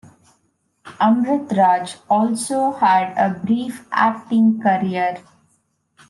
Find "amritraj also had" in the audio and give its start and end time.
0.99-3.13